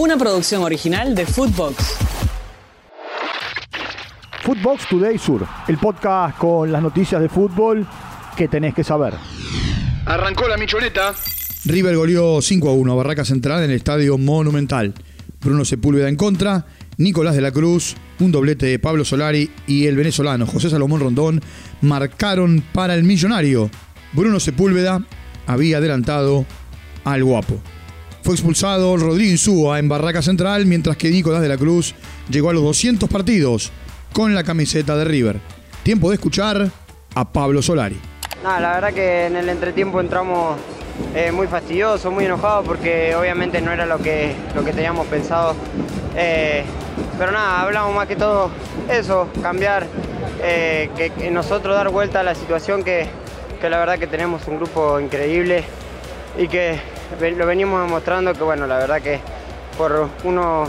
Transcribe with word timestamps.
Una 0.00 0.16
producción 0.16 0.62
original 0.62 1.14
de 1.14 1.26
Footbox. 1.26 1.76
Footbox 4.42 4.88
Today 4.88 5.18
Sur, 5.18 5.46
el 5.68 5.76
podcast 5.76 6.38
con 6.38 6.72
las 6.72 6.80
noticias 6.80 7.20
de 7.20 7.28
fútbol 7.28 7.86
que 8.34 8.48
tenés 8.48 8.72
que 8.72 8.82
saber. 8.82 9.12
Arrancó 10.06 10.48
la 10.48 10.56
michoneta. 10.56 11.12
River 11.66 11.96
goleó 11.96 12.40
5 12.40 12.70
a 12.70 12.72
1 12.72 12.92
a 12.92 12.94
Barraca 12.94 13.26
Central 13.26 13.62
en 13.62 13.72
el 13.72 13.76
Estadio 13.76 14.16
Monumental. 14.16 14.94
Bruno 15.38 15.66
Sepúlveda 15.66 16.08
en 16.08 16.16
contra, 16.16 16.64
Nicolás 16.96 17.34
de 17.34 17.42
la 17.42 17.52
Cruz, 17.52 17.94
un 18.20 18.32
doblete 18.32 18.64
de 18.64 18.78
Pablo 18.78 19.04
Solari 19.04 19.50
y 19.66 19.84
el 19.84 19.96
venezolano 19.96 20.46
José 20.46 20.70
Salomón 20.70 21.00
Rondón 21.00 21.42
marcaron 21.82 22.64
para 22.72 22.94
el 22.94 23.04
millonario. 23.04 23.70
Bruno 24.14 24.40
Sepúlveda 24.40 25.04
había 25.46 25.76
adelantado 25.76 26.46
al 27.04 27.22
guapo. 27.22 27.60
Fue 28.22 28.34
expulsado 28.34 28.96
Rodrigo 28.96 29.30
Insúa 29.30 29.78
en 29.78 29.88
Barraca 29.88 30.20
Central, 30.20 30.66
mientras 30.66 30.96
que 30.96 31.10
Nicolás 31.10 31.40
de 31.40 31.48
la 31.48 31.56
Cruz 31.56 31.94
llegó 32.28 32.50
a 32.50 32.52
los 32.52 32.62
200 32.62 33.08
partidos 33.08 33.72
con 34.12 34.34
la 34.34 34.44
camiseta 34.44 34.94
de 34.96 35.04
River. 35.04 35.40
Tiempo 35.82 36.10
de 36.10 36.16
escuchar 36.16 36.70
a 37.14 37.32
Pablo 37.32 37.62
Solari. 37.62 37.98
Nada, 38.42 38.60
la 38.60 38.72
verdad 38.72 38.92
que 38.92 39.26
en 39.26 39.36
el 39.36 39.48
entretiempo 39.48 40.00
entramos 40.00 40.56
eh, 41.14 41.32
muy 41.32 41.46
fastidiosos, 41.46 42.12
muy 42.12 42.26
enojados 42.26 42.66
porque 42.66 43.14
obviamente 43.14 43.60
no 43.62 43.72
era 43.72 43.86
lo 43.86 43.98
que, 43.98 44.34
lo 44.54 44.64
que 44.64 44.72
teníamos 44.72 45.06
pensado. 45.06 45.54
Eh, 46.14 46.62
pero 47.18 47.32
nada, 47.32 47.62
hablamos 47.62 47.94
más 47.94 48.06
que 48.06 48.16
todo 48.16 48.50
eso, 48.90 49.28
cambiar, 49.42 49.86
eh, 50.42 50.90
que, 50.94 51.30
nosotros 51.30 51.74
dar 51.74 51.88
vuelta 51.88 52.20
a 52.20 52.22
la 52.22 52.34
situación 52.34 52.84
que, 52.84 53.06
que 53.60 53.70
la 53.70 53.78
verdad 53.78 53.98
que 53.98 54.06
tenemos 54.06 54.46
un 54.46 54.56
grupo 54.56 55.00
increíble 55.00 55.64
y 56.38 56.48
que 56.48 56.78
lo 57.36 57.46
venimos 57.46 57.82
demostrando 57.84 58.32
que 58.32 58.42
bueno, 58.42 58.66
la 58.66 58.78
verdad 58.78 59.00
que 59.00 59.20
por 59.76 60.08
uno 60.24 60.68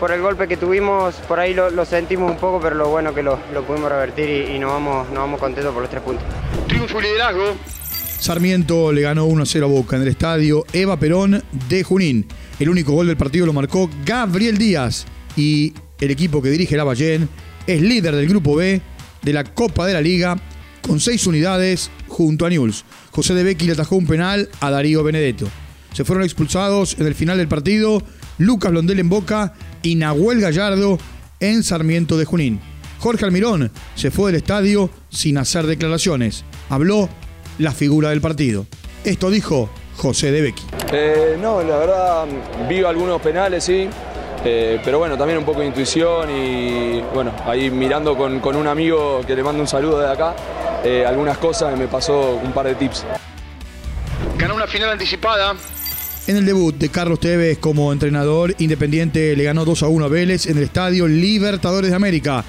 por 0.00 0.12
el 0.12 0.22
golpe 0.22 0.48
que 0.48 0.56
tuvimos, 0.56 1.14
por 1.28 1.38
ahí 1.38 1.52
lo, 1.52 1.84
sentimos 1.84 2.30
un 2.30 2.38
poco, 2.38 2.58
pero 2.58 2.74
lo 2.74 2.88
bueno 2.88 3.14
que 3.14 3.22
lo, 3.22 3.38
pudimos 3.66 3.90
revertir 3.90 4.48
y, 4.50 4.58
nos, 4.58 4.70
vamos, 4.70 5.08
nos 5.10 5.18
vamos 5.18 5.38
contentos 5.38 5.74
por 5.74 5.82
los 5.82 5.90
tres 5.90 6.02
puntos. 6.02 6.24
Triunfo 6.66 7.00
y 7.00 7.02
liderazgo. 7.02 7.54
Sarmiento 8.18 8.92
le 8.92 9.02
ganó 9.02 9.26
1-0 9.26 9.62
a 9.62 9.66
Boca 9.66 9.96
en 9.96 10.02
el 10.02 10.08
estadio 10.08 10.64
Eva 10.72 10.98
Perón 10.98 11.42
de 11.68 11.82
Junín. 11.82 12.26
El 12.58 12.70
único 12.70 12.92
gol 12.92 13.08
del 13.08 13.18
partido 13.18 13.44
lo 13.44 13.52
marcó 13.52 13.90
Gabriel 14.04 14.56
Díaz 14.56 15.06
y 15.36 15.74
el 16.00 16.10
equipo 16.10 16.40
que 16.40 16.48
dirige 16.48 16.78
la 16.78 16.84
Ballén 16.84 17.28
es 17.66 17.80
líder 17.82 18.16
del 18.16 18.28
grupo 18.28 18.56
B 18.56 18.80
de 19.22 19.32
la 19.32 19.44
Copa 19.44 19.86
de 19.86 19.92
la 19.92 20.00
Liga 20.00 20.36
con 20.80 20.98
seis 20.98 21.26
unidades 21.26 21.90
junto 22.24 22.44
a 22.44 22.50
Newell's. 22.50 22.84
José 23.12 23.34
de 23.34 23.42
Becky 23.42 23.66
le 23.66 23.72
atajó 23.72 23.96
un 23.96 24.06
penal 24.06 24.48
a 24.60 24.70
Darío 24.70 25.02
Benedetto. 25.02 25.46
Se 25.92 26.04
fueron 26.04 26.22
expulsados 26.22 26.96
en 26.98 27.06
el 27.06 27.14
final 27.14 27.38
del 27.38 27.48
partido 27.48 28.02
Lucas 28.38 28.70
Blondel 28.70 28.98
en 28.98 29.08
Boca 29.08 29.54
y 29.82 29.94
Nahuel 29.94 30.40
Gallardo 30.40 30.98
en 31.40 31.62
Sarmiento 31.62 32.18
de 32.18 32.26
Junín. 32.26 32.60
Jorge 32.98 33.24
Almirón 33.24 33.70
se 33.94 34.10
fue 34.10 34.30
del 34.30 34.40
estadio 34.40 34.90
sin 35.08 35.38
hacer 35.38 35.66
declaraciones. 35.66 36.44
Habló 36.68 37.08
la 37.58 37.72
figura 37.72 38.10
del 38.10 38.20
partido. 38.20 38.66
Esto 39.02 39.30
dijo 39.30 39.70
José 39.96 40.30
de 40.30 40.42
Becky. 40.42 40.62
Eh, 40.92 41.38
no, 41.40 41.62
la 41.62 41.76
verdad, 41.78 42.26
vi 42.68 42.84
algunos 42.84 43.20
penales, 43.22 43.64
sí. 43.64 43.88
Eh, 44.44 44.80
pero 44.84 44.98
bueno, 44.98 45.16
también 45.18 45.38
un 45.38 45.44
poco 45.44 45.60
de 45.60 45.66
intuición 45.66 46.30
y 46.30 47.00
bueno, 47.14 47.32
ahí 47.46 47.70
mirando 47.70 48.16
con, 48.16 48.40
con 48.40 48.56
un 48.56 48.66
amigo 48.66 49.22
que 49.26 49.36
le 49.36 49.42
mando 49.42 49.60
un 49.60 49.68
saludo 49.68 49.98
de 50.00 50.10
acá, 50.10 50.34
eh, 50.84 51.04
algunas 51.06 51.38
cosas 51.38 51.78
me 51.78 51.88
pasó 51.88 52.40
un 52.42 52.52
par 52.52 52.66
de 52.66 52.74
tips. 52.74 53.04
Ganó 54.38 54.54
una 54.54 54.66
final 54.66 54.90
anticipada. 54.90 55.54
En 56.26 56.36
el 56.36 56.46
debut 56.46 56.76
de 56.76 56.88
Carlos 56.90 57.20
Tevez 57.20 57.58
como 57.58 57.92
entrenador, 57.92 58.54
Independiente 58.58 59.34
le 59.36 59.44
ganó 59.44 59.64
2 59.64 59.82
a 59.82 59.88
1 59.88 60.04
a 60.04 60.08
Vélez 60.08 60.46
en 60.46 60.58
el 60.58 60.64
estadio 60.64 61.08
Libertadores 61.08 61.90
de 61.90 61.96
América, 61.96 62.44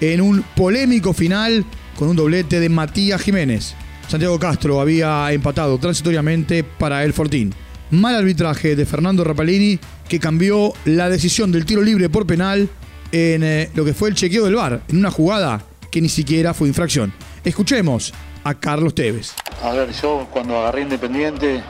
en 0.00 0.20
un 0.20 0.42
polémico 0.54 1.12
final 1.12 1.64
con 1.96 2.08
un 2.08 2.16
doblete 2.16 2.60
de 2.60 2.68
Matías 2.68 3.20
Jiménez. 3.20 3.74
Santiago 4.08 4.38
Castro 4.38 4.80
había 4.80 5.32
empatado 5.32 5.78
transitoriamente 5.78 6.64
para 6.64 7.04
el 7.04 7.12
Fortín. 7.12 7.54
Mal 7.90 8.14
arbitraje 8.14 8.76
de 8.76 8.86
Fernando 8.86 9.24
Rapalini 9.24 9.78
que 10.08 10.20
cambió 10.20 10.72
la 10.84 11.08
decisión 11.08 11.52
del 11.52 11.64
tiro 11.64 11.82
libre 11.82 12.08
por 12.08 12.26
penal 12.26 12.68
en 13.12 13.42
eh, 13.42 13.70
lo 13.74 13.84
que 13.84 13.94
fue 13.94 14.08
el 14.08 14.14
chequeo 14.14 14.44
del 14.44 14.56
VAR, 14.56 14.82
en 14.88 14.98
una 14.98 15.10
jugada 15.10 15.64
que 15.90 16.00
ni 16.00 16.08
siquiera 16.08 16.54
fue 16.54 16.68
infracción. 16.68 17.12
Escuchemos 17.44 18.14
a 18.42 18.54
Carlos 18.54 18.94
Tevez. 18.94 19.34
A 19.62 19.72
ver, 19.72 19.92
yo 19.92 20.26
cuando 20.30 20.58
agarré 20.58 20.80
Independiente 20.80 21.62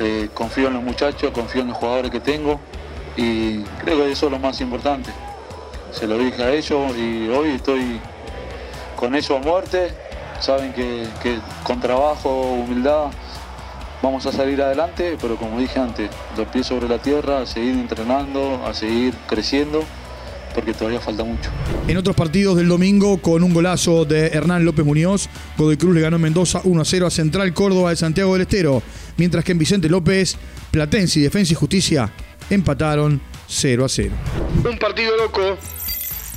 eh, 0.00 0.30
confío 0.32 0.68
en 0.68 0.74
los 0.74 0.82
muchachos, 0.82 1.30
confío 1.32 1.60
en 1.60 1.68
los 1.68 1.76
jugadores 1.76 2.10
que 2.10 2.20
tengo 2.20 2.58
y 3.14 3.60
creo 3.84 3.98
que 3.98 4.12
eso 4.12 4.26
es 4.26 4.32
lo 4.32 4.38
más 4.38 4.62
importante. 4.62 5.10
Se 5.92 6.06
lo 6.06 6.16
dije 6.16 6.42
a 6.42 6.50
ellos 6.50 6.96
y 6.96 7.28
hoy 7.28 7.50
estoy 7.50 8.00
con 8.96 9.14
ellos 9.14 9.32
a 9.32 9.38
muerte. 9.38 9.92
Saben 10.40 10.72
que, 10.72 11.06
que 11.22 11.38
con 11.62 11.78
trabajo, 11.78 12.30
humildad, 12.40 13.10
vamos 14.00 14.24
a 14.24 14.32
salir 14.32 14.62
adelante, 14.62 15.18
pero 15.20 15.36
como 15.36 15.58
dije 15.58 15.78
antes, 15.78 16.10
los 16.38 16.48
pies 16.48 16.66
sobre 16.66 16.88
la 16.88 16.98
tierra, 16.98 17.42
a 17.42 17.46
seguir 17.46 17.74
entrenando, 17.74 18.64
a 18.66 18.72
seguir 18.72 19.14
creciendo 19.26 19.84
porque 20.54 20.72
todavía 20.72 21.00
falta 21.00 21.24
mucho. 21.24 21.50
En 21.88 21.96
otros 21.96 22.16
partidos 22.16 22.56
del 22.56 22.68
domingo, 22.68 23.20
con 23.20 23.42
un 23.42 23.52
golazo 23.52 24.04
de 24.04 24.28
Hernán 24.28 24.64
López 24.64 24.84
Muñoz, 24.84 25.28
Godoy 25.56 25.76
Cruz 25.76 25.94
le 25.94 26.00
ganó 26.00 26.18
Mendoza 26.18 26.60
1 26.64 26.84
0 26.84 27.06
a 27.06 27.10
Central 27.10 27.52
Córdoba 27.54 27.90
de 27.90 27.96
Santiago 27.96 28.32
del 28.32 28.42
Estero, 28.42 28.82
mientras 29.16 29.44
que 29.44 29.52
en 29.52 29.58
Vicente 29.58 29.88
López, 29.88 30.36
Platense 30.70 31.20
y 31.20 31.22
Defensa 31.22 31.52
y 31.52 31.56
Justicia 31.56 32.12
empataron 32.50 33.20
0 33.48 33.84
a 33.84 33.88
0. 33.88 34.12
Un 34.68 34.78
partido 34.78 35.16
loco. 35.16 35.56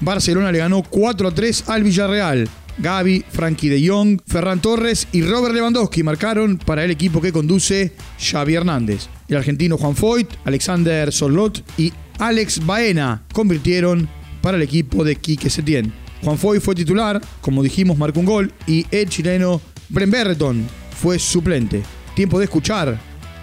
Barcelona 0.00 0.50
le 0.50 0.58
ganó 0.58 0.82
4 0.82 1.28
a 1.28 1.34
3 1.34 1.68
al 1.68 1.82
Villarreal. 1.82 2.48
Gaby, 2.78 3.24
Frankie 3.30 3.68
de 3.68 3.86
Jong, 3.86 4.20
Ferran 4.26 4.60
Torres 4.60 5.06
y 5.12 5.22
Robert 5.22 5.54
Lewandowski 5.54 6.02
marcaron 6.02 6.56
para 6.56 6.84
el 6.84 6.90
equipo 6.90 7.20
que 7.20 7.32
conduce 7.32 7.92
Xavi 8.18 8.54
Hernández. 8.54 9.08
El 9.30 9.36
argentino 9.36 9.78
Juan 9.78 9.94
Foyt, 9.94 10.28
Alexander 10.44 11.12
Sorlot 11.12 11.64
y 11.78 11.92
Alex 12.18 12.66
Baena 12.66 13.22
convirtieron 13.32 14.08
para 14.42 14.56
el 14.56 14.62
equipo 14.62 15.04
de 15.04 15.14
Quique 15.14 15.48
Setién. 15.48 15.92
Juan 16.24 16.36
Foy 16.36 16.58
fue 16.58 16.74
titular, 16.74 17.20
como 17.40 17.62
dijimos, 17.62 17.96
marcó 17.96 18.20
un 18.20 18.26
gol 18.26 18.52
y 18.66 18.84
el 18.90 19.08
chileno 19.08 19.60
Bremberton 19.88 20.66
fue 21.00 21.18
suplente. 21.20 21.82
Tiempo 22.14 22.38
de 22.40 22.46
escuchar 22.46 22.98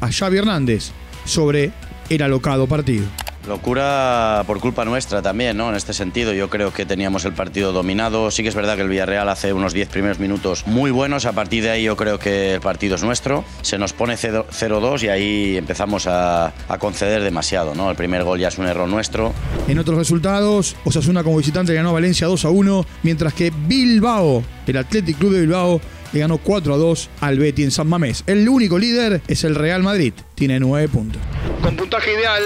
a 0.00 0.12
Xavi 0.12 0.38
Hernández 0.38 0.92
sobre 1.24 1.72
el 2.08 2.22
alocado 2.22 2.68
partido. 2.68 3.04
Locura 3.46 4.44
por 4.46 4.60
culpa 4.60 4.84
nuestra 4.84 5.20
también, 5.20 5.56
¿no? 5.56 5.68
En 5.68 5.74
este 5.74 5.92
sentido, 5.92 6.32
yo 6.32 6.48
creo 6.48 6.72
que 6.72 6.86
teníamos 6.86 7.24
el 7.24 7.32
partido 7.32 7.72
dominado. 7.72 8.30
Sí 8.30 8.42
que 8.42 8.48
es 8.48 8.54
verdad 8.54 8.76
que 8.76 8.82
el 8.82 8.88
Villarreal 8.88 9.28
hace 9.28 9.52
unos 9.52 9.72
10 9.72 9.88
primeros 9.88 10.18
minutos 10.20 10.66
muy 10.66 10.90
buenos. 10.90 11.26
A 11.26 11.32
partir 11.32 11.64
de 11.64 11.70
ahí, 11.70 11.84
yo 11.84 11.96
creo 11.96 12.18
que 12.18 12.54
el 12.54 12.60
partido 12.60 12.94
es 12.94 13.02
nuestro. 13.02 13.44
Se 13.62 13.78
nos 13.78 13.92
pone 13.92 14.14
0-2 14.14 15.02
y 15.02 15.08
ahí 15.08 15.56
empezamos 15.56 16.06
a, 16.06 16.52
conceder 16.78 17.22
demasiado, 17.22 17.74
¿no? 17.74 17.90
El 17.90 17.96
primer 17.96 18.24
gol 18.24 18.38
ya 18.38 18.48
es 18.48 18.58
un 18.58 18.66
error 18.66 18.88
nuestro. 18.88 19.32
En 19.68 19.78
otros 19.78 19.98
resultados, 19.98 20.76
Osasuna 20.84 21.22
como 21.22 21.36
visitante 21.36 21.74
ganó 21.74 21.90
a 21.90 21.92
Valencia 21.92 22.26
2 22.26 22.44
1, 22.44 22.86
mientras 23.02 23.34
que 23.34 23.50
Bilbao, 23.50 24.42
el 24.66 24.76
Athletic 24.76 25.18
Club 25.18 25.32
de 25.32 25.40
Bilbao, 25.40 25.80
le 26.12 26.20
ganó 26.20 26.38
4 26.38 26.78
2 26.78 27.10
al 27.20 27.38
Betis 27.38 27.64
en 27.64 27.70
San 27.70 27.88
Mamés. 27.88 28.24
El 28.26 28.48
único 28.48 28.78
líder 28.78 29.22
es 29.26 29.44
el 29.44 29.54
Real 29.54 29.82
Madrid, 29.82 30.12
tiene 30.34 30.60
9 30.60 30.88
puntos. 30.88 31.22
Con 31.62 31.76
puntaje 31.76 32.12
ideal, 32.12 32.42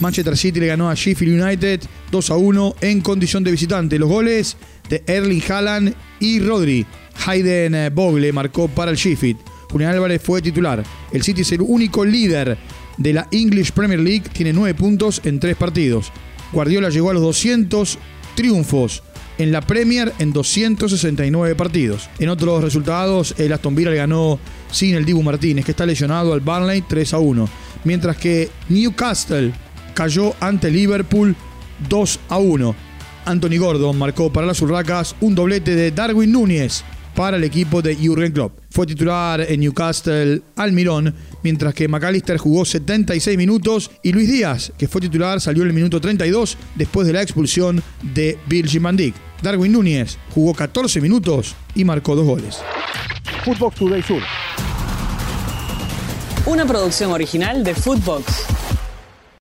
Manchester 0.00 0.36
City 0.36 0.60
le 0.60 0.66
ganó 0.66 0.88
a 0.88 0.94
Sheffield 0.94 1.42
United 1.42 1.80
2 2.10 2.30
a 2.30 2.36
1 2.36 2.76
en 2.80 3.00
condición 3.00 3.42
de 3.44 3.50
visitante. 3.50 3.98
Los 3.98 4.08
goles 4.08 4.56
de 4.88 5.02
Erling 5.06 5.42
Haaland 5.48 5.94
y 6.20 6.40
Rodri. 6.40 6.86
Hayden 7.26 7.92
Bogle 7.94 8.32
marcó 8.32 8.68
para 8.68 8.90
el 8.90 8.96
Sheffield. 8.96 9.38
Julián 9.70 9.92
Álvarez 9.92 10.22
fue 10.22 10.40
titular. 10.40 10.82
El 11.12 11.22
City 11.22 11.42
es 11.42 11.52
el 11.52 11.60
único 11.60 12.04
líder 12.04 12.56
de 12.96 13.12
la 13.12 13.28
English 13.30 13.72
Premier 13.72 14.00
League. 14.00 14.24
Tiene 14.32 14.52
9 14.52 14.74
puntos 14.74 15.20
en 15.24 15.40
3 15.40 15.56
partidos. 15.56 16.12
Guardiola 16.52 16.88
llegó 16.90 17.10
a 17.10 17.14
los 17.14 17.22
200 17.22 17.98
triunfos 18.34 19.02
en 19.36 19.52
la 19.52 19.60
Premier 19.60 20.12
en 20.18 20.32
269 20.32 21.54
partidos. 21.54 22.08
En 22.18 22.28
otros 22.28 22.62
resultados, 22.62 23.34
el 23.38 23.52
Aston 23.52 23.74
Villa 23.74 23.90
le 23.90 23.96
ganó 23.96 24.38
sin 24.70 24.94
el 24.94 25.04
Dibu 25.04 25.22
Martínez, 25.22 25.64
que 25.64 25.70
está 25.72 25.86
lesionado 25.86 26.32
al 26.32 26.40
Burnley 26.40 26.82
3 26.82 27.14
a 27.14 27.18
1. 27.18 27.48
Mientras 27.84 28.16
que 28.16 28.50
Newcastle 28.68 29.52
cayó 29.98 30.32
ante 30.38 30.70
Liverpool 30.70 31.34
2 31.88 32.20
a 32.28 32.38
1. 32.38 32.74
Anthony 33.24 33.58
Gordon 33.58 33.98
marcó 33.98 34.32
para 34.32 34.46
las 34.46 34.62
Urracas 34.62 35.16
un 35.20 35.34
doblete 35.34 35.74
de 35.74 35.90
Darwin 35.90 36.30
Núñez 36.30 36.84
para 37.16 37.36
el 37.36 37.42
equipo 37.42 37.82
de 37.82 37.96
Jurgen 37.96 38.30
Klopp. 38.30 38.60
Fue 38.70 38.86
titular 38.86 39.40
en 39.40 39.58
Newcastle 39.58 40.40
Almirón, 40.54 41.12
mientras 41.42 41.74
que 41.74 41.88
McAllister 41.88 42.38
jugó 42.38 42.64
76 42.64 43.36
minutos 43.36 43.90
y 44.04 44.12
Luis 44.12 44.30
Díaz, 44.30 44.72
que 44.78 44.86
fue 44.86 45.00
titular, 45.00 45.40
salió 45.40 45.64
en 45.64 45.70
el 45.70 45.74
minuto 45.74 46.00
32 46.00 46.56
después 46.76 47.04
de 47.04 47.14
la 47.14 47.22
expulsión 47.22 47.82
de 48.14 48.38
Virgin 48.46 48.84
van 48.84 48.96
Dijk. 48.96 49.16
Darwin 49.42 49.72
Núñez 49.72 50.16
jugó 50.32 50.54
14 50.54 51.00
minutos 51.00 51.56
y 51.74 51.84
marcó 51.84 52.14
dos 52.14 52.24
goles. 52.24 52.58
Footbox 53.44 53.74
Today 53.74 54.02
Sur. 54.04 54.22
Una 56.46 56.64
producción 56.64 57.10
original 57.10 57.64
de 57.64 57.74
Footbox. 57.74 58.47